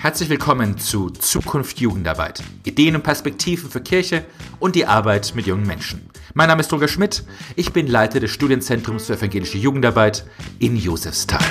[0.00, 2.40] Herzlich willkommen zu Zukunft Jugendarbeit.
[2.64, 4.24] Ideen und Perspektiven für Kirche
[4.60, 6.08] und die Arbeit mit jungen Menschen.
[6.34, 7.24] Mein Name ist Roger Schmidt.
[7.56, 10.24] Ich bin Leiter des Studienzentrums für evangelische Jugendarbeit
[10.60, 11.42] in Josefsthal.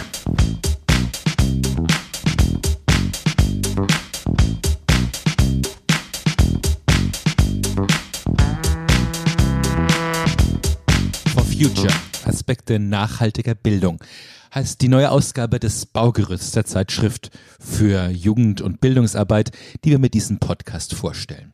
[11.34, 11.94] For Future.
[12.24, 14.00] Aspekte nachhaltiger Bildung
[14.58, 17.30] heißt die neue Ausgabe des Baugerüsts der Zeitschrift
[17.60, 19.52] für Jugend- und Bildungsarbeit,
[19.84, 21.54] die wir mit diesem Podcast vorstellen.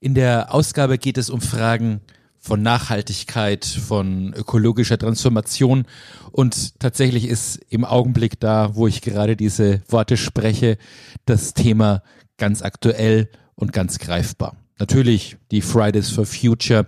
[0.00, 2.00] In der Ausgabe geht es um Fragen
[2.38, 5.84] von Nachhaltigkeit, von ökologischer Transformation
[6.32, 10.78] und tatsächlich ist im Augenblick da, wo ich gerade diese Worte spreche,
[11.26, 12.02] das Thema
[12.38, 14.56] ganz aktuell und ganz greifbar.
[14.78, 16.86] Natürlich die Fridays for Future,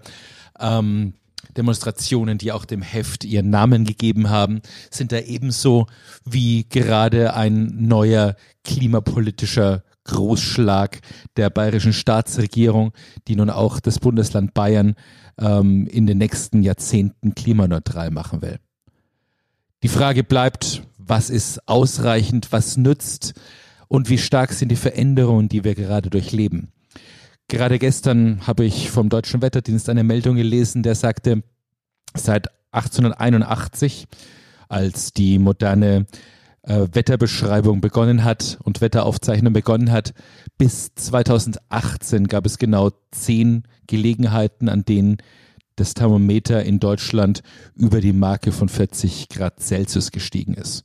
[0.59, 1.13] ähm,
[1.57, 5.87] Demonstrationen, die auch dem Heft ihren Namen gegeben haben, sind da ebenso
[6.25, 11.01] wie gerade ein neuer klimapolitischer Großschlag
[11.37, 12.93] der bayerischen Staatsregierung,
[13.29, 14.95] die nun auch das Bundesland Bayern
[15.39, 18.59] ähm, in den nächsten Jahrzehnten klimaneutral machen will.
[19.83, 23.35] Die Frage bleibt, was ist ausreichend, was nützt
[23.87, 26.73] und wie stark sind die Veränderungen, die wir gerade durchleben.
[27.49, 31.43] Gerade gestern habe ich vom Deutschen Wetterdienst eine Meldung gelesen, der sagte,
[32.15, 34.07] seit 1881,
[34.69, 36.07] als die moderne
[36.63, 40.13] äh, Wetterbeschreibung begonnen hat und Wetteraufzeichnung begonnen hat,
[40.59, 45.17] bis 2018 gab es genau zehn Gelegenheiten, an denen
[45.77, 47.43] das Thermometer in Deutschland
[47.75, 50.85] über die Marke von 40 Grad Celsius gestiegen ist.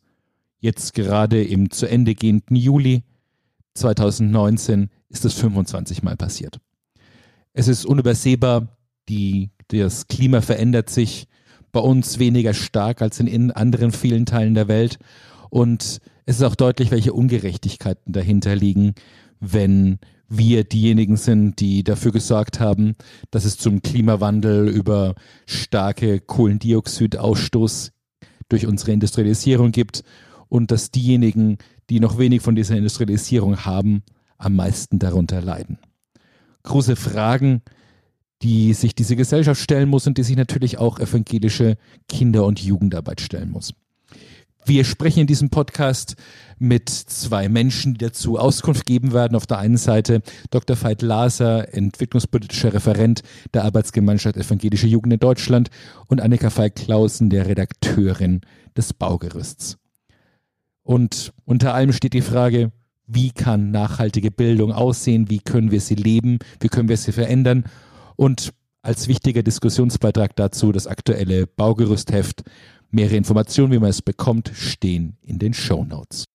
[0.59, 3.03] Jetzt gerade im zu Ende gehenden Juli
[3.73, 6.59] 2019 ist es 25 Mal passiert.
[7.53, 8.67] Es ist unübersehbar,
[9.07, 11.27] die, das Klima verändert sich
[11.71, 14.97] bei uns weniger stark als in anderen vielen Teilen der Welt.
[15.49, 18.95] Und es ist auch deutlich, welche Ungerechtigkeiten dahinter liegen,
[19.39, 22.95] wenn wir diejenigen sind, die dafür gesorgt haben,
[23.29, 25.13] dass es zum Klimawandel über
[25.45, 27.91] starke Kohlendioxidausstoß
[28.49, 30.03] durch unsere Industrialisierung gibt
[30.47, 31.57] und dass diejenigen,
[31.89, 34.03] die noch wenig von dieser Industrialisierung haben,
[34.37, 35.79] am meisten darunter leiden.
[36.63, 37.61] Große Fragen,
[38.41, 41.77] die sich diese Gesellschaft stellen muss und die sich natürlich auch evangelische
[42.09, 43.73] Kinder- und Jugendarbeit stellen muss.
[44.65, 46.15] Wir sprechen in diesem Podcast
[46.57, 49.35] mit zwei Menschen, die dazu Auskunft geben werden.
[49.35, 50.81] Auf der einen Seite Dr.
[50.81, 53.23] Veit Laser, entwicklungspolitischer Referent
[53.53, 55.69] der Arbeitsgemeinschaft Evangelische Jugend in Deutschland
[56.07, 58.39] und Annika Falk-Klausen, der Redakteurin
[58.77, 59.77] des Baugerüsts.
[60.83, 62.71] Und unter allem steht die Frage,
[63.07, 67.65] wie kann nachhaltige Bildung aussehen, wie können wir sie leben, wie können wir sie verändern
[68.15, 72.43] und als wichtiger Diskussionsbeitrag dazu das aktuelle Baugerüstheft.
[72.91, 76.25] Mehrere Informationen, wie man es bekommt, stehen in den Show Notes.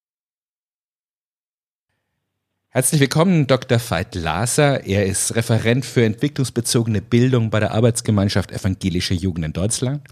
[2.70, 3.78] Herzlich willkommen, Dr.
[3.78, 4.84] Veit Laser.
[4.84, 10.02] Er ist Referent für entwicklungsbezogene Bildung bei der Arbeitsgemeinschaft Evangelische Jugend in Deutschland.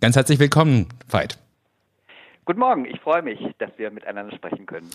[0.00, 1.38] Ganz herzlich willkommen, Veit.
[2.44, 4.88] Guten Morgen, ich freue mich, dass wir miteinander sprechen können.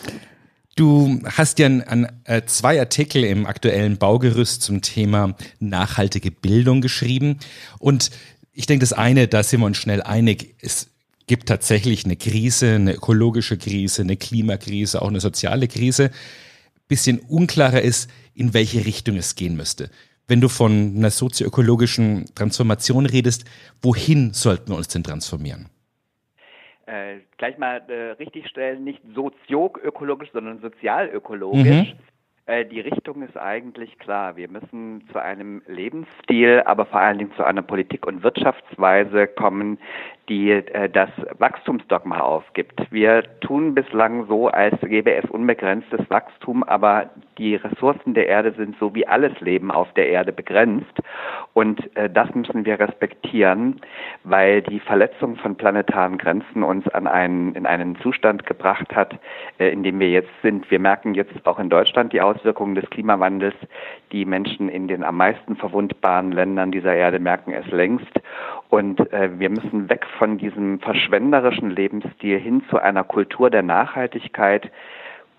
[0.75, 6.79] Du hast ja an, an, äh, zwei Artikel im aktuellen Baugerüst zum Thema nachhaltige Bildung
[6.79, 7.39] geschrieben.
[7.77, 8.09] Und
[8.53, 10.87] ich denke, das eine, da sind wir uns schnell einig, es
[11.27, 16.11] gibt tatsächlich eine Krise, eine ökologische Krise, eine Klimakrise, auch eine soziale Krise.
[16.87, 19.89] Bisschen unklarer ist, in welche Richtung es gehen müsste.
[20.27, 23.43] Wenn du von einer sozioökologischen Transformation redest,
[23.81, 25.67] wohin sollten wir uns denn transformieren?
[26.91, 31.93] Äh, gleich mal äh, richtigstellen, nicht sozioökologisch, sondern sozialökologisch.
[31.93, 32.10] Mhm.
[32.51, 34.35] Äh, die Richtung ist eigentlich klar.
[34.35, 39.77] Wir müssen zu einem Lebensstil, aber vor allen Dingen zu einer Politik- und Wirtschaftsweise kommen,
[40.27, 42.91] die äh, das Wachstumsdogma aufgibt.
[42.91, 48.75] Wir tun bislang so, als gäbe es unbegrenztes Wachstum, aber die Ressourcen der Erde sind
[48.79, 50.99] so wie alles Leben auf der Erde begrenzt.
[51.53, 53.79] Und äh, das müssen wir respektieren,
[54.25, 59.17] weil die Verletzung von planetaren Grenzen uns an einen, in einen Zustand gebracht hat,
[59.57, 60.69] in dem wir jetzt sind.
[60.69, 63.55] Wir merken jetzt auch in Deutschland die Auswirkungen des Klimawandels.
[64.11, 68.11] Die Menschen in den am meisten verwundbaren Ländern dieser Erde merken es längst.
[68.69, 74.71] Und äh, wir müssen weg von diesem verschwenderischen Lebensstil hin zu einer Kultur der Nachhaltigkeit.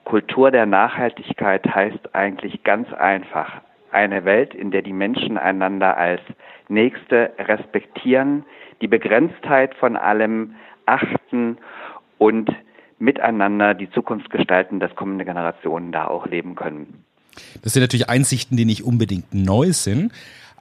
[0.05, 3.61] Kultur der Nachhaltigkeit heißt eigentlich ganz einfach
[3.93, 6.21] eine Welt, in der die Menschen einander als
[6.69, 8.45] Nächste respektieren,
[8.81, 10.55] die Begrenztheit von allem
[10.87, 11.59] achten
[12.19, 12.51] und
[13.03, 17.05] miteinander die Zukunft gestalten, dass kommende Generationen da auch leben können.
[17.63, 20.13] Das sind natürlich Einsichten, die nicht unbedingt neu sind,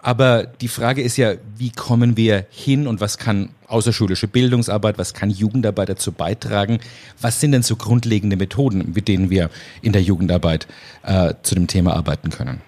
[0.01, 5.13] Aber die Frage ist ja, wie kommen wir hin und was kann außerschulische Bildungsarbeit, was
[5.13, 6.79] kann Jugendarbeit dazu beitragen?
[7.21, 9.49] Was sind denn so grundlegende Methoden, mit denen wir
[9.81, 10.67] in der Jugendarbeit
[11.03, 12.61] äh, zu dem Thema arbeiten können?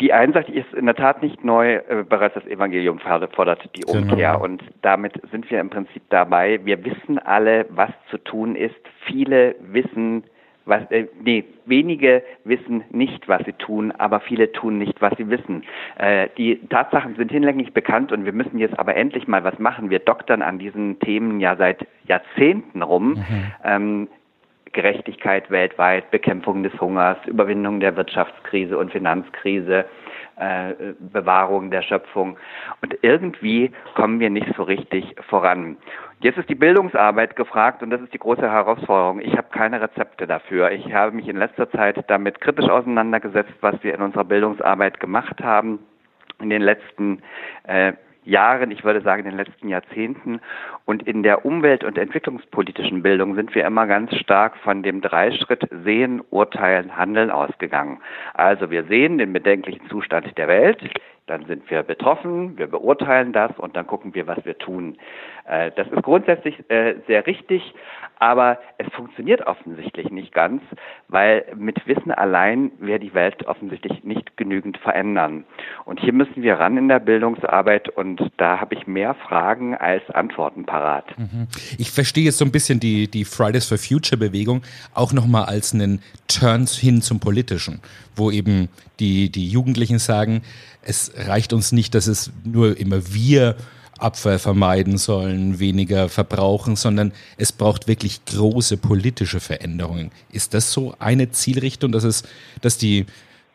[0.00, 3.84] Die Einsicht ist in der Tat nicht neu, äh, bereits das Evangelium fordert die.
[3.84, 4.32] Umkehr.
[4.32, 4.44] Genau.
[4.44, 6.60] Und damit sind wir im Prinzip dabei.
[6.64, 8.76] Wir wissen alle, was zu tun ist.
[9.06, 10.22] Viele wissen,
[10.68, 15.30] was, äh, nee, wenige wissen nicht, was sie tun, aber viele tun nicht, was sie
[15.30, 15.64] wissen.
[15.96, 19.90] Äh, die Tatsachen sind hinlänglich bekannt und wir müssen jetzt aber endlich mal was machen.
[19.90, 23.14] Wir doktern an diesen Themen ja seit Jahrzehnten rum.
[23.14, 23.52] Mhm.
[23.64, 24.08] Ähm,
[24.72, 29.84] Gerechtigkeit weltweit, Bekämpfung des Hungers, Überwindung der Wirtschaftskrise und Finanzkrise,
[30.36, 32.36] äh, Bewahrung der Schöpfung.
[32.82, 35.76] Und irgendwie kommen wir nicht so richtig voran.
[36.20, 39.20] Jetzt ist die Bildungsarbeit gefragt und das ist die große Herausforderung.
[39.20, 40.72] Ich habe keine Rezepte dafür.
[40.72, 45.40] Ich habe mich in letzter Zeit damit kritisch auseinandergesetzt, was wir in unserer Bildungsarbeit gemacht
[45.42, 45.78] haben
[46.40, 47.22] in den letzten
[47.64, 47.92] äh,
[48.28, 50.40] Jahren, ich würde sagen in den letzten Jahrzehnten.
[50.84, 55.68] Und in der umwelt- und entwicklungspolitischen Bildung sind wir immer ganz stark von dem Dreischritt
[55.84, 58.00] Sehen, Urteilen, Handeln ausgegangen.
[58.34, 60.78] Also wir sehen den bedenklichen Zustand der Welt,
[61.28, 64.96] dann sind wir betroffen, wir beurteilen das und dann gucken wir, was wir tun.
[65.46, 67.62] Äh, das ist grundsätzlich äh, sehr richtig,
[68.18, 70.62] aber es funktioniert offensichtlich nicht ganz,
[71.08, 75.44] weil mit Wissen allein wir die Welt offensichtlich nicht genügend verändern.
[75.84, 80.08] Und hier müssen wir ran in der Bildungsarbeit und da habe ich mehr Fragen als
[80.10, 81.06] Antworten parat.
[81.18, 81.46] Mhm.
[81.78, 84.62] Ich verstehe jetzt so ein bisschen die, die Fridays for Future Bewegung
[84.94, 87.80] auch nochmal als einen Turn hin zum Politischen,
[88.16, 88.68] wo eben
[89.00, 90.42] die, die Jugendlichen sagen,
[90.82, 93.56] es reicht uns nicht, dass es nur immer wir
[93.98, 100.12] Abfall vermeiden sollen, weniger verbrauchen, sondern es braucht wirklich große politische Veränderungen.
[100.30, 102.22] Ist das so eine Zielrichtung, dass es,
[102.62, 103.06] dass die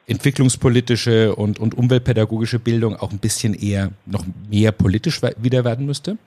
[0.08, 6.18] entwicklungspolitische und, und umweltpädagogische Bildung auch ein bisschen eher noch mehr politisch wieder werden müsste?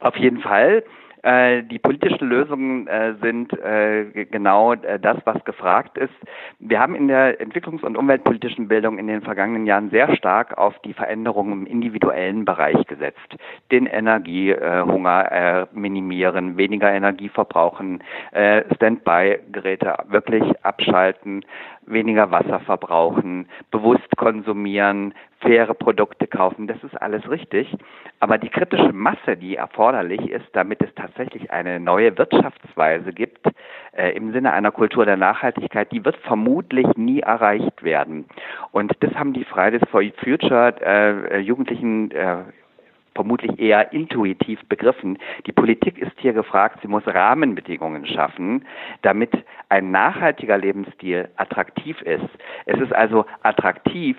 [0.00, 0.84] Auf jeden Fall.
[1.24, 6.12] Äh, die politischen Lösungen äh, sind äh, genau das, was gefragt ist.
[6.58, 10.78] Wir haben in der entwicklungs- und umweltpolitischen Bildung in den vergangenen Jahren sehr stark auf
[10.80, 13.36] die Veränderungen im individuellen Bereich gesetzt.
[13.72, 18.02] Den Energiehunger minimieren, weniger Energie verbrauchen,
[18.74, 21.44] Standby-Geräte wirklich abschalten,
[21.86, 26.66] weniger Wasser verbrauchen, bewusst konsumieren, faire Produkte kaufen.
[26.66, 27.76] Das ist alles richtig.
[28.20, 33.46] Aber die kritische Masse, die erforderlich ist, damit es tatsächlich eine neue Wirtschaftsweise gibt,
[33.92, 38.24] äh, im Sinne einer Kultur der Nachhaltigkeit, die wird vermutlich nie erreicht werden.
[38.72, 42.44] Und das haben die Fridays for Future äh, Jugendlichen äh,
[43.14, 45.18] vermutlich eher intuitiv begriffen.
[45.46, 48.66] Die Politik ist hier gefragt, sie muss Rahmenbedingungen schaffen,
[49.02, 49.32] damit
[49.68, 52.28] ein nachhaltiger Lebensstil attraktiv ist.
[52.66, 54.16] Es ist also attraktiv,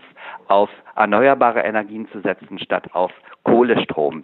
[0.47, 3.11] auf erneuerbare Energien zu setzen, statt auf
[3.43, 4.23] Kohlestrom.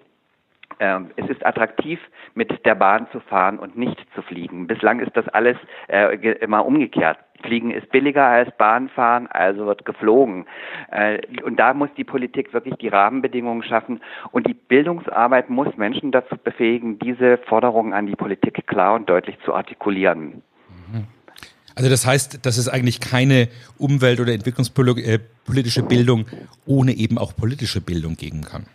[0.81, 1.99] Ähm, es ist attraktiv,
[2.33, 4.65] mit der Bahn zu fahren und nicht zu fliegen.
[4.65, 5.55] Bislang ist das alles
[5.87, 7.19] äh, immer umgekehrt.
[7.43, 10.47] Fliegen ist billiger als Bahnfahren, also wird geflogen.
[10.89, 14.01] Äh, und da muss die Politik wirklich die Rahmenbedingungen schaffen.
[14.31, 19.37] Und die Bildungsarbeit muss Menschen dazu befähigen, diese Forderungen an die Politik klar und deutlich
[19.45, 20.41] zu artikulieren.
[20.91, 21.05] Mhm.
[21.75, 26.25] Also das heißt, dass es eigentlich keine Umwelt- oder entwicklungspolitische Bildung
[26.65, 28.65] ohne eben auch politische Bildung geben kann.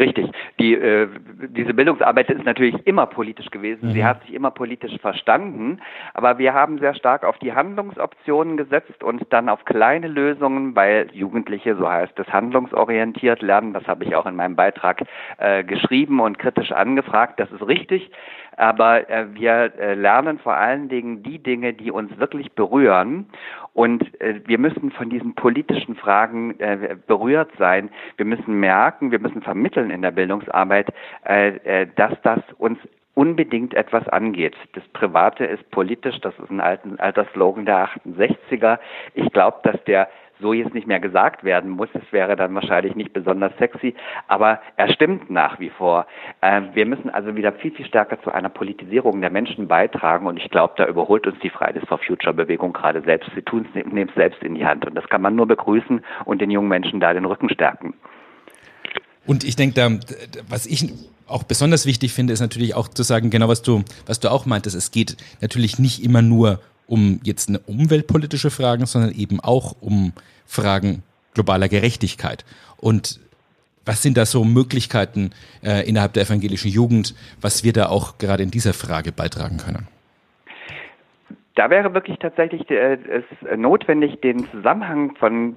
[0.00, 0.32] Richtig.
[0.58, 1.08] Die, äh,
[1.48, 3.88] diese Bildungsarbeit ist natürlich immer politisch gewesen.
[3.88, 3.92] Mhm.
[3.92, 5.80] Sie hat sich immer politisch verstanden.
[6.14, 11.08] Aber wir haben sehr stark auf die Handlungsoptionen gesetzt und dann auf kleine Lösungen, weil
[11.12, 13.74] Jugendliche, so heißt es, handlungsorientiert lernen.
[13.74, 15.02] Das habe ich auch in meinem Beitrag
[15.36, 17.38] äh, geschrieben und kritisch angefragt.
[17.38, 18.10] Das ist richtig.
[18.56, 23.26] Aber äh, wir äh, lernen vor allen Dingen die Dinge, die uns wirklich berühren.
[23.72, 27.90] Und äh, wir müssen von diesen politischen Fragen äh, berührt sein.
[28.16, 30.88] Wir müssen merken, wir müssen vermitteln in der Bildungsarbeit,
[31.24, 32.78] äh, äh, dass das uns
[33.14, 34.56] unbedingt etwas angeht.
[34.72, 38.78] Das Private ist politisch, das ist ein alter Slogan der 68er.
[39.14, 40.08] Ich glaube, dass der
[40.40, 41.88] so jetzt nicht mehr gesagt werden muss.
[41.94, 43.94] Es wäre dann wahrscheinlich nicht besonders sexy,
[44.28, 46.06] aber er stimmt nach wie vor.
[46.40, 50.36] Äh, wir müssen also wieder viel, viel stärker zu einer Politisierung der Menschen beitragen und
[50.36, 53.30] ich glaube, da überholt uns die Fridays for Future Bewegung gerade selbst.
[53.34, 56.04] Sie tun es, nehmen es selbst in die Hand und das kann man nur begrüßen
[56.24, 57.94] und den jungen Menschen da den Rücken stärken.
[59.26, 60.00] Und ich denke,
[60.48, 60.92] was ich
[61.26, 64.46] auch besonders wichtig finde, ist natürlich auch zu sagen, genau was du, was du auch
[64.46, 69.76] meintest, es geht natürlich nicht immer nur um jetzt eine umweltpolitische Fragen, sondern eben auch
[69.80, 70.12] um
[70.44, 71.02] Fragen
[71.34, 72.44] globaler Gerechtigkeit.
[72.78, 73.20] Und
[73.86, 75.30] was sind da so Möglichkeiten
[75.64, 79.86] äh, innerhalb der evangelischen Jugend, was wir da auch gerade in dieser Frage beitragen können?
[81.54, 83.24] Da wäre wirklich tatsächlich äh, es
[83.56, 85.54] notwendig, den Zusammenhang von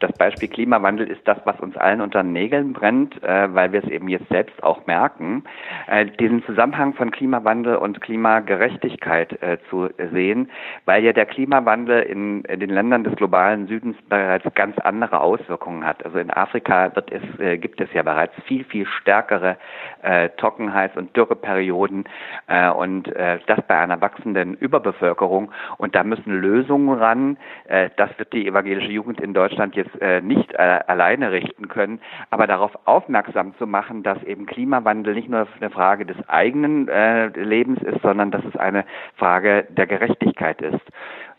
[0.00, 3.82] das Beispiel Klimawandel ist das, was uns allen unter den Nägeln brennt, äh, weil wir
[3.82, 5.44] es eben jetzt selbst auch merken.
[5.86, 10.50] Äh, diesen Zusammenhang von Klimawandel und Klimagerechtigkeit äh, zu sehen,
[10.84, 15.86] weil ja der Klimawandel in, in, den Ländern des globalen Südens bereits ganz andere Auswirkungen
[15.86, 16.04] hat.
[16.04, 19.56] Also in Afrika wird es, äh, gibt es ja bereits viel, viel stärkere
[20.02, 22.04] äh, Trockenheits- und Dürreperioden
[22.48, 23.06] äh, und
[23.46, 25.50] das bei einer wachsenden Überbevölkerung.
[25.78, 27.36] Und da müssen Lösungen ran.
[27.96, 32.00] das wird die evangelische Jugend in Deutschland jetzt jetzt äh, nicht äh, alleine richten können,
[32.30, 37.28] aber darauf aufmerksam zu machen, dass eben Klimawandel nicht nur eine Frage des eigenen äh,
[37.28, 38.84] Lebens ist, sondern dass es eine
[39.16, 40.80] Frage der Gerechtigkeit ist.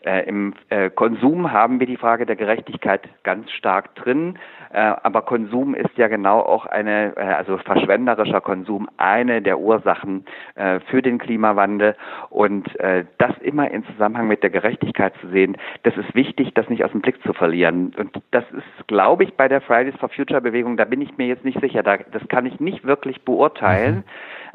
[0.08, 4.38] Äh, Im äh, Konsum haben wir die Frage der Gerechtigkeit ganz stark drin,
[4.72, 10.24] äh, aber Konsum ist ja genau auch eine, äh, also verschwenderischer Konsum, eine der Ursachen
[10.54, 11.94] äh, für den Klimawandel
[12.30, 16.70] und äh, das immer in Zusammenhang mit der Gerechtigkeit zu sehen, das ist wichtig, das
[16.70, 17.94] nicht aus dem Blick zu verlieren.
[17.98, 21.26] Und das ist, glaube ich, bei der Fridays for Future Bewegung, da bin ich mir
[21.26, 23.96] jetzt nicht sicher, da, das kann ich nicht wirklich beurteilen.
[23.96, 24.02] Mhm.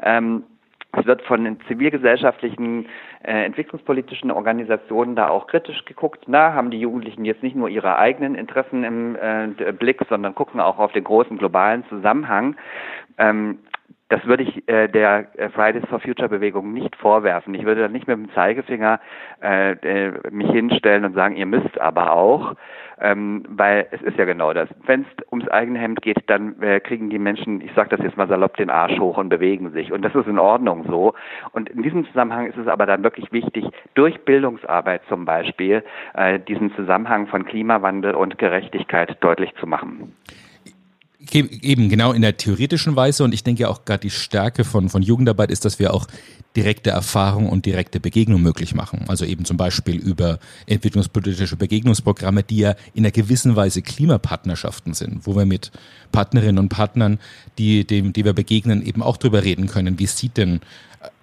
[0.02, 0.42] Ähm,
[0.96, 2.86] es wird von den zivilgesellschaftlichen,
[3.22, 6.24] äh, entwicklungspolitischen Organisationen da auch kritisch geguckt.
[6.26, 10.60] Na, haben die Jugendlichen jetzt nicht nur ihre eigenen Interessen im äh, Blick, sondern gucken
[10.60, 12.56] auch auf den großen globalen Zusammenhang.
[13.18, 13.58] Ähm,
[14.08, 17.54] das würde ich äh, der äh, Fridays for Future Bewegung nicht vorwerfen.
[17.54, 19.00] Ich würde da nicht mit dem Zeigefinger
[19.42, 22.54] äh, äh, mich hinstellen und sagen, ihr müsst aber auch,
[23.00, 24.68] ähm, weil es ist ja genau das.
[24.84, 28.16] Wenn es ums eigene Hemd geht, dann äh, kriegen die Menschen, ich sage das jetzt
[28.18, 29.90] mal salopp, den Arsch hoch und bewegen sich.
[29.90, 31.14] Und das ist in Ordnung so.
[31.52, 35.82] Und in diesem Zusammenhang ist es aber dann wirklich wichtig, durch Bildungsarbeit zum Beispiel
[36.12, 40.14] äh, diesen Zusammenhang von Klimawandel und Gerechtigkeit deutlich zu machen.
[41.32, 43.24] Eben genau in der theoretischen Weise.
[43.24, 46.06] Und ich denke auch gerade die Stärke von, von Jugendarbeit ist, dass wir auch
[46.56, 49.04] direkte Erfahrung und direkte Begegnung möglich machen.
[49.08, 55.26] Also eben zum Beispiel über entwicklungspolitische Begegnungsprogramme, die ja in einer gewissen Weise Klimapartnerschaften sind,
[55.26, 55.72] wo wir mit
[56.12, 57.18] Partnerinnen und Partnern,
[57.58, 60.60] die, dem, die wir begegnen, eben auch darüber reden können, wie sieht denn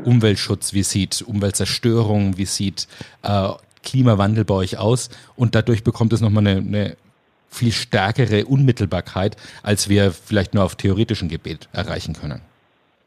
[0.03, 2.88] Umweltschutz, wie sieht Umweltzerstörung, wie sieht
[3.24, 3.50] äh,
[3.84, 5.10] Klimawandel bei euch aus?
[5.36, 6.98] Und dadurch bekommt es nochmal eine, eine
[7.51, 12.41] viel stärkere Unmittelbarkeit, als wir vielleicht nur auf theoretischem Gebet erreichen können.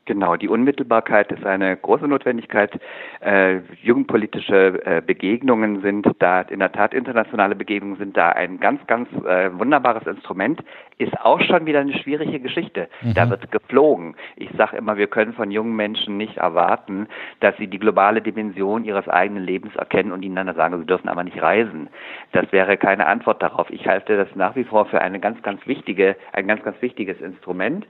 [0.06, 2.78] Genau, die Unmittelbarkeit ist eine große Notwendigkeit.
[3.20, 8.86] Äh, jugendpolitische äh, Begegnungen sind da, in der Tat internationale Begegnungen sind da ein ganz,
[8.86, 10.62] ganz äh, wunderbares Instrument.
[10.98, 12.88] Ist auch schon wieder eine schwierige Geschichte.
[13.00, 13.14] Mhm.
[13.14, 14.14] Da wird geflogen.
[14.36, 17.08] Ich sage immer, wir können von jungen Menschen nicht erwarten,
[17.40, 21.08] dass sie die globale Dimension ihres eigenen Lebens erkennen und ihnen dann sagen, sie dürfen
[21.08, 21.88] aber nicht reisen.
[22.32, 23.70] Das wäre keine Antwort darauf.
[23.70, 27.20] Ich halte das nach wie vor für eine ganz, ganz wichtige, ein ganz, ganz wichtiges
[27.22, 27.86] Instrument.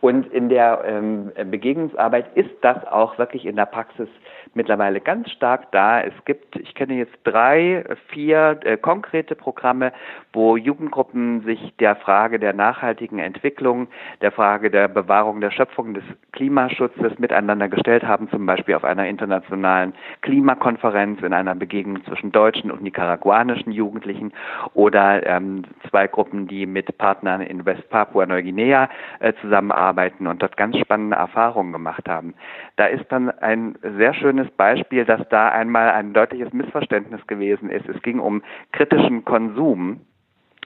[0.00, 4.08] Und in der ähm, Begegnungsarbeit ist das auch wirklich in der Praxis
[4.54, 6.00] mittlerweile ganz stark da.
[6.00, 9.92] Es gibt, ich kenne jetzt drei, vier äh, konkrete Programme,
[10.32, 13.88] wo Jugendgruppen sich der Frage der nachhaltigen Entwicklung,
[14.22, 19.06] der Frage der Bewahrung der Schöpfung des Klimaschutzes miteinander gestellt haben, zum Beispiel auf einer
[19.06, 19.92] internationalen
[20.22, 24.32] Klimakonferenz, in einer Begegnung zwischen deutschen und nicaraguanischen Jugendlichen
[24.72, 28.88] oder ähm, zwei Gruppen, die mit Partnern in West-Papua-Neuguinea
[29.20, 29.89] äh, zusammenarbeiten
[30.26, 32.34] und dort ganz spannende Erfahrungen gemacht haben.
[32.76, 37.88] Da ist dann ein sehr schönes Beispiel, dass da einmal ein deutliches Missverständnis gewesen ist.
[37.88, 38.42] Es ging um
[38.72, 40.00] kritischen Konsum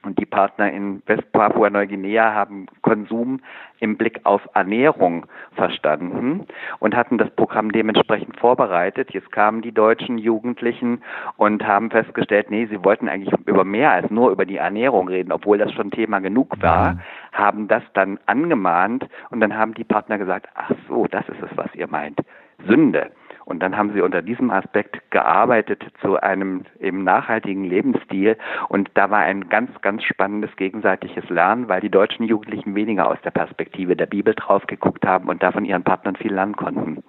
[0.05, 3.41] und die Partner in West-Papua-Neuguinea haben Konsum
[3.81, 6.47] im Blick auf Ernährung verstanden
[6.79, 9.13] und hatten das Programm dementsprechend vorbereitet.
[9.13, 11.03] Jetzt kamen die deutschen Jugendlichen
[11.37, 15.33] und haben festgestellt, nee, sie wollten eigentlich über mehr als nur über die Ernährung reden,
[15.33, 16.99] obwohl das schon Thema genug war,
[17.33, 21.57] haben das dann angemahnt und dann haben die Partner gesagt, ach so, das ist es,
[21.57, 22.21] was ihr meint.
[22.67, 23.11] Sünde.
[23.45, 28.39] Und dann haben sie unter diesem Aspekt gearbeitet zu einem eben nachhaltigen Lebensstil.
[28.69, 33.19] Und da war ein ganz, ganz spannendes gegenseitiges Lernen, weil die deutschen Jugendlichen weniger aus
[33.23, 37.03] der Perspektive der Bibel drauf geguckt haben und da von ihren Partnern viel lernen konnten.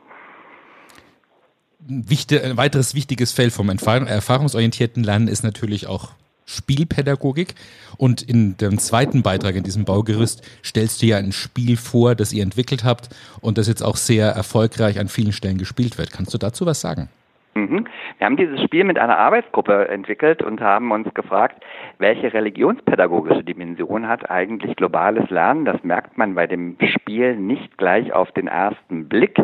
[1.87, 6.09] ein weiteres wichtiges Feld vom erfahrungsorientierten Lernen ist natürlich auch
[6.45, 7.55] Spielpädagogik.
[7.97, 12.33] Und in dem zweiten Beitrag in diesem Baugerüst stellst du ja ein Spiel vor, das
[12.33, 13.09] ihr entwickelt habt
[13.41, 16.11] und das jetzt auch sehr erfolgreich an vielen Stellen gespielt wird.
[16.11, 17.09] Kannst du dazu was sagen?
[17.57, 17.87] Mhm.
[18.17, 21.63] Wir haben dieses Spiel mit einer Arbeitsgruppe entwickelt und haben uns gefragt,
[21.99, 25.63] welche religionspädagogische Dimension hat eigentlich globales Lernen.
[25.63, 29.41] Das merkt man bei dem Spiel nicht gleich auf den ersten Blick,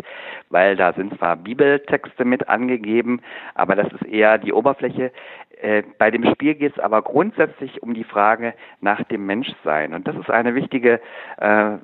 [0.50, 3.22] weil da sind zwar Bibeltexte mit angegeben,
[3.54, 5.10] aber das ist eher die Oberfläche.
[5.62, 8.52] Äh, bei dem Spiel geht es aber grundsätzlich um die Frage
[8.82, 9.94] nach dem Menschsein.
[9.94, 11.00] Und das ist eine wichtige
[11.38, 11.78] äh,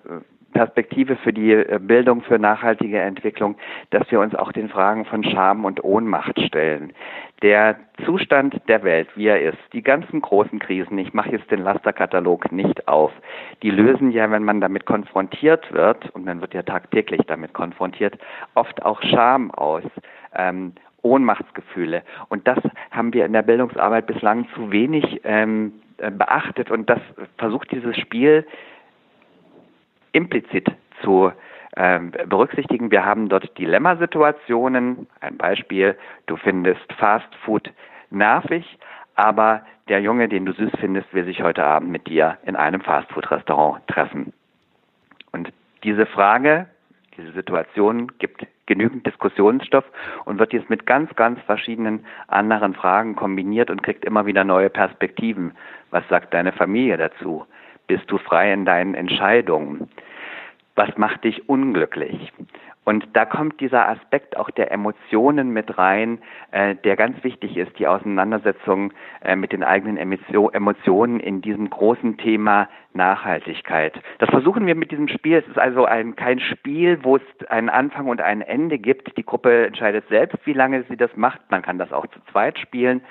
[0.52, 3.56] Perspektive für die äh, Bildung für nachhaltige Entwicklung,
[3.90, 6.92] dass wir uns auch den Fragen von Scham und Ohnmacht stellen.
[7.42, 11.62] Der Zustand der Welt, wie er ist, die ganzen großen Krisen, ich mache jetzt den
[11.62, 13.12] Lasterkatalog nicht auf,
[13.62, 18.18] die lösen ja, wenn man damit konfrontiert wird, und man wird ja tagtäglich damit konfrontiert,
[18.54, 19.84] oft auch Scham aus.
[20.34, 22.02] Ähm, Ohnmachtsgefühle.
[22.28, 22.58] Und das
[22.90, 27.00] haben wir in der Bildungsarbeit bislang zu wenig ähm, äh, beachtet und das
[27.38, 28.44] versucht dieses Spiel
[30.12, 30.68] implizit
[31.02, 31.32] zu
[31.76, 32.90] ähm, berücksichtigen.
[32.90, 35.06] Wir haben dort Dilemmasituationen.
[35.20, 35.96] Ein Beispiel,
[36.26, 37.70] du findest Fast Food
[38.10, 38.78] nervig,
[39.14, 42.80] aber der Junge, den du süß findest, will sich heute Abend mit dir in einem
[42.80, 44.32] Fastfood-Restaurant treffen.
[45.32, 45.52] Und
[45.84, 46.66] diese Frage,
[47.16, 49.84] diese Situation gibt genügend Diskussionsstoff
[50.24, 54.70] und wird jetzt mit ganz, ganz verschiedenen anderen Fragen kombiniert und kriegt immer wieder neue
[54.70, 55.52] Perspektiven.
[55.90, 57.46] Was sagt deine Familie dazu?
[57.88, 59.88] Bist du frei in deinen Entscheidungen?
[60.76, 62.32] Was macht dich unglücklich?
[62.84, 66.20] Und da kommt dieser Aspekt auch der Emotionen mit rein,
[66.52, 68.92] äh, der ganz wichtig ist, die Auseinandersetzung
[69.22, 74.00] äh, mit den eigenen Emotionen in diesem großen Thema Nachhaltigkeit.
[74.20, 75.36] Das versuchen wir mit diesem Spiel.
[75.36, 79.16] Es ist also ein, kein Spiel, wo es einen Anfang und ein Ende gibt.
[79.18, 81.40] Die Gruppe entscheidet selbst, wie lange sie das macht.
[81.50, 83.02] Man kann das auch zu zweit spielen.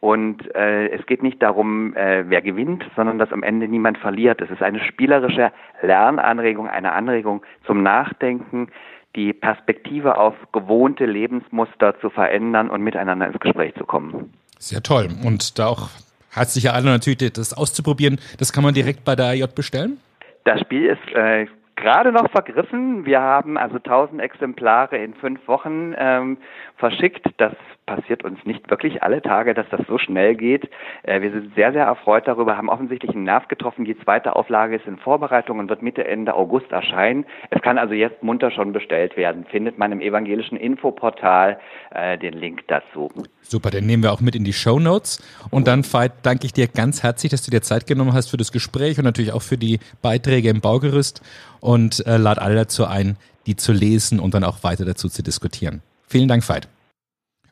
[0.00, 4.40] Und äh, es geht nicht darum, äh, wer gewinnt, sondern dass am Ende niemand verliert.
[4.40, 5.52] Es ist eine spielerische
[5.82, 8.68] Lernanregung, eine Anregung zum Nachdenken,
[9.14, 14.32] die Perspektive auf gewohnte Lebensmuster zu verändern und miteinander ins Gespräch zu kommen.
[14.58, 15.08] Sehr toll.
[15.24, 15.90] Und da auch
[16.30, 18.18] herzliche Einladung natürlich, das auszuprobieren.
[18.38, 19.98] Das kann man direkt bei der AJ bestellen?
[20.44, 21.46] Das Spiel ist äh,
[21.80, 23.04] gerade noch vergriffen.
[23.06, 26.38] Wir haben also 1000 Exemplare in fünf Wochen ähm,
[26.76, 27.26] verschickt.
[27.38, 27.54] Das
[27.86, 30.70] passiert uns nicht wirklich alle Tage, dass das so schnell geht.
[31.02, 33.84] Äh, wir sind sehr, sehr erfreut darüber, haben offensichtlich einen Nerv getroffen.
[33.84, 37.24] Die zweite Auflage ist in Vorbereitung und wird Mitte, Ende August erscheinen.
[37.50, 39.44] Es kann also jetzt munter schon bestellt werden.
[39.50, 41.58] Findet man im evangelischen Infoportal
[41.90, 43.10] äh, den Link dazu.
[43.42, 45.20] Super, den nehmen wir auch mit in die Show Notes.
[45.50, 48.36] Und dann, Veit, danke ich dir ganz herzlich, dass du dir Zeit genommen hast für
[48.36, 51.22] das Gespräch und natürlich auch für die Beiträge im Baugerüst
[51.60, 55.22] und äh, lade alle dazu ein, die zu lesen und dann auch weiter dazu zu
[55.22, 55.82] diskutieren.
[56.06, 56.68] Vielen Dank, Veit.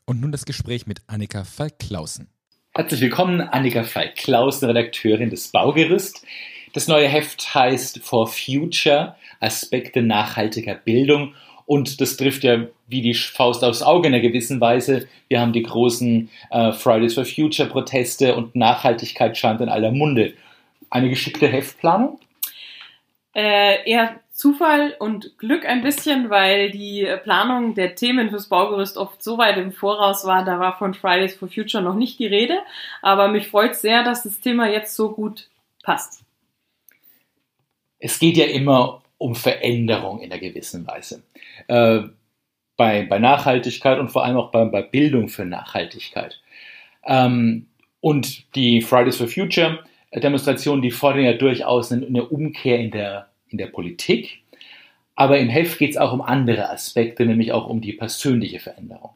[0.05, 2.29] Und nun das Gespräch mit Annika Falk-Klausen.
[2.75, 6.25] Herzlich willkommen, Annika Falk-Klausen, Redakteurin des Baugerüst.
[6.73, 11.35] Das neue Heft heißt For Future, Aspekte nachhaltiger Bildung.
[11.67, 15.07] Und das trifft ja wie die Faust aufs Auge in einer gewissen Weise.
[15.29, 20.33] Wir haben die großen äh, Fridays for Future Proteste und Nachhaltigkeit scheint in aller Munde.
[20.89, 22.19] Eine geschickte Heftplanung?
[23.39, 29.23] Äh, eher Zufall und Glück ein bisschen, weil die Planung der Themen fürs Baugerüst oft
[29.23, 32.59] so weit im Voraus war, da war von Fridays for Future noch nicht die Rede.
[33.01, 35.49] Aber mich freut sehr, dass das Thema jetzt so gut
[35.85, 36.25] passt.
[38.01, 41.23] Es geht ja immer um Veränderung in einer gewissen Weise.
[41.69, 42.09] Äh,
[42.77, 46.41] bei, bei Nachhaltigkeit und vor allem auch bei, bei Bildung für Nachhaltigkeit.
[47.07, 47.69] Ähm,
[48.01, 53.59] und die Fridays for Future Demonstrationen, die fordern ja durchaus eine, Umkehr in der in
[53.59, 54.43] der Politik.
[55.15, 59.11] Aber im Heft geht es auch um andere Aspekte, nämlich auch um die persönliche Veränderung.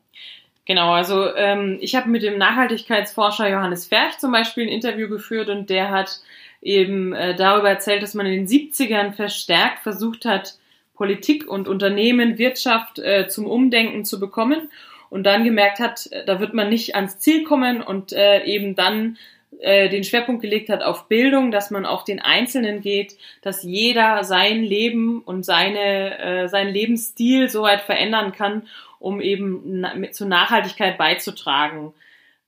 [0.65, 5.49] Genau, also ähm, ich habe mit dem Nachhaltigkeitsforscher Johannes Ferch zum Beispiel ein Interview geführt
[5.49, 6.21] und der hat
[6.61, 10.57] eben äh, darüber erzählt, dass man in den 70ern verstärkt versucht hat,
[10.95, 14.71] Politik und Unternehmen, Wirtschaft äh, zum Umdenken zu bekommen
[15.11, 18.77] und dann gemerkt hat, äh, da wird man nicht ans Ziel kommen und äh, eben
[18.77, 19.19] dann
[19.61, 24.25] äh, den Schwerpunkt gelegt hat auf Bildung, dass man auf den Einzelnen geht, dass jeder
[24.25, 28.67] sein Leben und seine, äh, seinen Lebensstil so weit verändern kann,
[28.99, 31.93] um eben na zur Nachhaltigkeit beizutragen.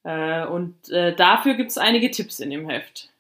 [0.05, 3.11] Äh, und äh, dafür gibt es einige Tipps in dem Heft.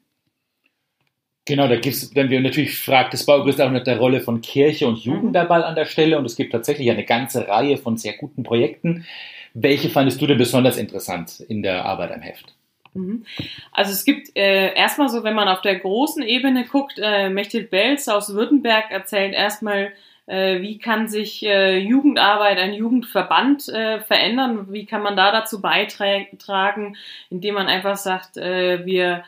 [1.46, 4.40] Genau, da gibt es, wenn wir natürlich fragt das Baugerüst auch nach der Rolle von
[4.40, 5.32] Kirche und Jugend mhm.
[5.34, 9.04] dabei an der Stelle und es gibt tatsächlich eine ganze Reihe von sehr guten Projekten.
[9.52, 12.54] Welche fandest du denn besonders interessant in der Arbeit am Heft?
[12.94, 13.24] Mhm.
[13.72, 17.70] Also es gibt äh, erstmal so, wenn man auf der großen Ebene guckt, äh, Mechthild
[17.70, 19.92] Belz aus Württemberg erzählt erstmal,
[20.26, 25.60] äh, wie kann sich äh, Jugendarbeit, ein Jugendverband äh, verändern, wie kann man da dazu
[25.60, 26.96] beitragen,
[27.30, 29.24] indem man einfach sagt, äh, wir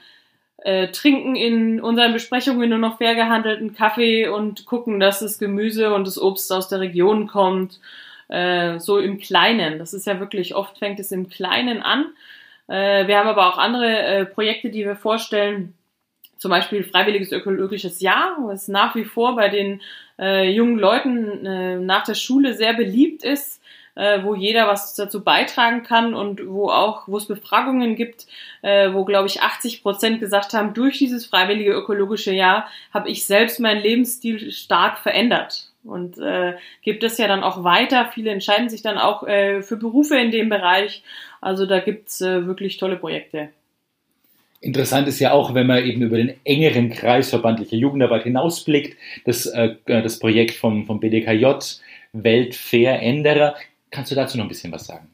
[0.59, 5.93] äh, trinken in unseren Besprechungen nur noch fair gehandelten Kaffee und gucken, dass das Gemüse
[5.93, 7.79] und das Obst aus der Region kommt,
[8.29, 9.79] äh, so im Kleinen.
[9.79, 12.07] Das ist ja wirklich, oft fängt es im Kleinen an
[12.69, 15.75] äh, wir haben aber auch andere äh, Projekte, die wir vorstellen.
[16.39, 19.81] Zum Beispiel Freiwilliges Ökologisches Jahr, was nach wie vor bei den
[20.19, 23.63] äh, jungen Leuten äh, nach der Schule sehr beliebt ist,
[23.95, 28.27] äh, wo jeder was dazu beitragen kann und wo auch, wo es Befragungen gibt,
[28.63, 33.25] äh, wo, glaube ich, 80 Prozent gesagt haben, durch dieses freiwillige ökologische Jahr habe ich
[33.25, 35.73] selbst meinen Lebensstil stark verändert.
[35.87, 38.11] Und äh, gibt es ja dann auch weiter.
[38.13, 41.03] Viele entscheiden sich dann auch äh, für Berufe in dem Bereich.
[41.41, 43.51] Also da gibt's äh, wirklich tolle Projekte.
[44.61, 49.47] Interessant ist ja auch, wenn man eben über den engeren Kreis verbandlicher Jugendarbeit hinausblickt, das,
[49.47, 51.47] äh, das Projekt vom, vom BDKJ
[52.13, 53.55] Weltveränderer.
[53.91, 55.09] Kannst du dazu noch ein bisschen was sagen?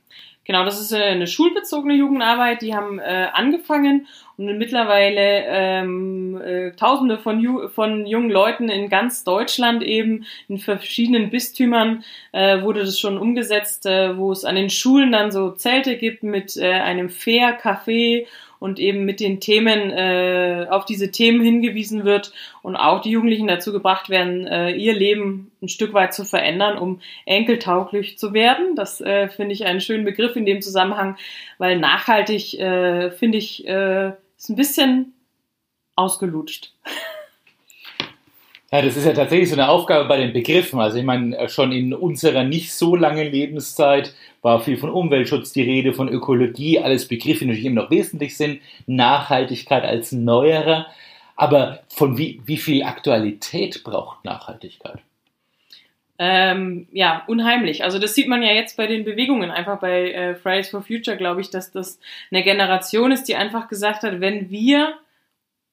[0.45, 2.63] Genau, das ist äh, eine schulbezogene Jugendarbeit.
[2.63, 4.07] Die haben äh, angefangen
[4.45, 11.31] mittlerweile ähm, äh, Tausende von, Ju von jungen Leuten in ganz Deutschland eben in verschiedenen
[11.31, 15.97] Bistümern äh, wurde das schon umgesetzt, äh, wo es an den Schulen dann so Zelte
[15.97, 18.27] gibt mit äh, einem Fair Café
[18.63, 23.49] und eben mit den Themen äh, auf diese Themen hingewiesen wird und auch die Jugendlichen
[23.49, 28.77] dazu gebracht werden, äh, ihr Leben ein Stück weit zu verändern, um enkeltauglich zu werden.
[28.77, 31.17] Das äh, finde ich einen schönen Begriff in dem Zusammenhang,
[31.59, 35.15] weil nachhaltig äh, finde ich äh, ist ein bisschen
[35.95, 36.73] ausgelutscht.
[38.73, 40.81] Ja, das ist ja tatsächlich so eine Aufgabe bei den Begriffen.
[40.81, 45.63] Also ich meine, schon in unserer nicht so langen Lebenszeit war viel von Umweltschutz die
[45.63, 48.61] Rede, von Ökologie, alles Begriffe, die natürlich immer noch wesentlich sind.
[48.87, 50.87] Nachhaltigkeit als neuerer.
[51.37, 55.03] Aber von wie, wie viel Aktualität braucht Nachhaltigkeit?
[56.25, 57.83] Ähm, ja, unheimlich.
[57.83, 61.17] Also das sieht man ja jetzt bei den Bewegungen, einfach bei äh, Fridays for Future,
[61.17, 61.99] glaube ich, dass das
[62.31, 64.95] eine Generation ist, die einfach gesagt hat, wenn wir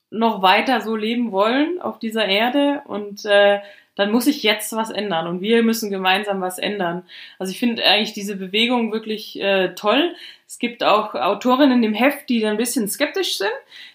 [0.09, 3.59] noch weiter so leben wollen auf dieser Erde und äh,
[3.93, 7.03] dann muss sich jetzt was ändern und wir müssen gemeinsam was ändern.
[7.37, 10.15] Also ich finde eigentlich diese Bewegung wirklich äh, toll.
[10.47, 13.51] Es gibt auch Autorinnen im Heft, die da ein bisschen skeptisch sind,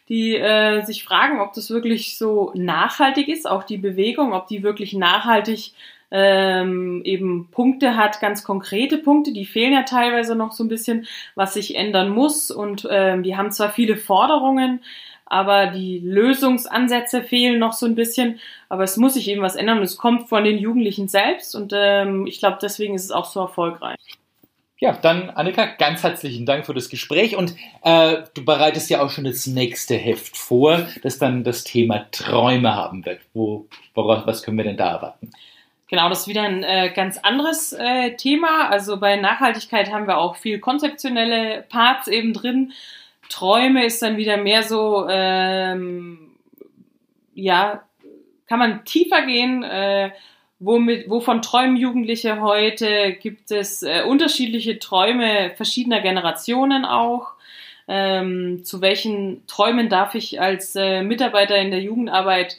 [0.09, 4.63] die äh, sich fragen, ob das wirklich so nachhaltig ist, auch die Bewegung, ob die
[4.63, 5.73] wirklich nachhaltig
[6.17, 11.07] ähm, eben Punkte hat, ganz konkrete Punkte, die fehlen ja teilweise noch so ein bisschen,
[11.35, 14.81] was sich ändern muss und ähm, die haben zwar viele Forderungen,
[15.27, 18.39] aber die Lösungsansätze fehlen noch so ein bisschen.
[18.69, 21.73] Aber es muss sich eben was ändern und es kommt von den Jugendlichen selbst und
[21.75, 23.99] ähm, ich glaube, deswegen ist es auch so erfolgreich.
[24.79, 29.11] Ja, dann Annika, ganz herzlichen Dank für das Gespräch und äh, du bereitest ja auch
[29.11, 33.21] schon das nächste Heft vor, das dann das Thema Träume haben wird.
[33.33, 35.31] Wo, worauf, was können wir denn da erwarten?
[35.95, 38.69] Genau, das ist wieder ein äh, ganz anderes äh, Thema.
[38.69, 42.73] Also bei Nachhaltigkeit haben wir auch viel konzeptionelle Parts eben drin.
[43.29, 46.33] Träume ist dann wieder mehr so, ähm,
[47.33, 47.85] ja,
[48.49, 49.63] kann man tiefer gehen.
[49.63, 50.11] Äh,
[50.59, 53.13] womit, wovon träumen Jugendliche heute?
[53.13, 57.35] Gibt es äh, unterschiedliche Träume verschiedener Generationen auch?
[57.87, 62.57] Ähm, zu welchen Träumen darf ich als äh, Mitarbeiter in der Jugendarbeit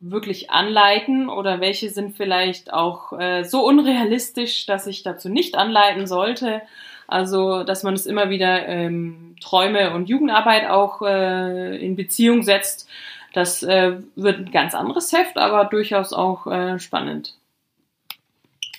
[0.00, 6.06] wirklich anleiten oder welche sind vielleicht auch äh, so unrealistisch, dass ich dazu nicht anleiten
[6.06, 6.62] sollte?
[7.08, 12.88] Also, dass man es immer wieder ähm, Träume und Jugendarbeit auch äh, in Beziehung setzt.
[13.32, 17.34] Das äh, wird ein ganz anderes Heft, aber durchaus auch äh, spannend.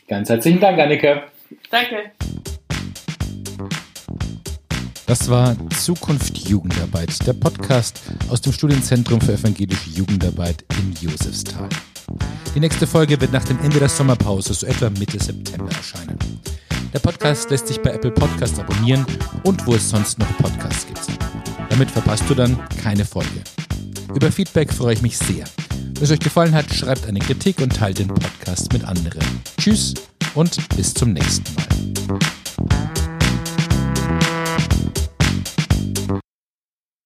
[0.08, 1.23] Ganz herzlichen Dank, Annika.
[1.69, 2.12] Danke.
[5.10, 11.67] Das war Zukunft Jugendarbeit, der Podcast aus dem Studienzentrum für evangelische Jugendarbeit in Josefsthal.
[12.54, 16.19] Die nächste Folge wird nach dem Ende der Sommerpause, so etwa Mitte September, erscheinen.
[16.93, 19.04] Der Podcast lässt sich bei Apple Podcasts abonnieren
[19.45, 21.02] und wo es sonst noch Podcasts gibt.
[21.72, 23.41] Damit verpasst du dann keine Folge.
[24.13, 25.45] Über Feedback freue ich mich sehr.
[25.95, 29.26] Wenn es euch gefallen hat, schreibt eine Kritik und teilt den Podcast mit anderen.
[29.58, 29.95] Tschüss
[30.36, 32.19] und bis zum nächsten Mal.